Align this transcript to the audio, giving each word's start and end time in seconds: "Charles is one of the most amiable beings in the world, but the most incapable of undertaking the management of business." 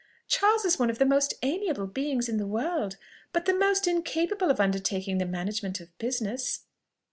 "Charles 0.27 0.65
is 0.65 0.79
one 0.79 0.89
of 0.89 0.97
the 0.97 1.05
most 1.05 1.35
amiable 1.43 1.85
beings 1.85 2.27
in 2.27 2.37
the 2.37 2.47
world, 2.47 2.97
but 3.31 3.45
the 3.45 3.53
most 3.53 3.87
incapable 3.87 4.49
of 4.49 4.59
undertaking 4.59 5.19
the 5.19 5.27
management 5.27 5.79
of 5.79 5.95
business." 5.99 6.61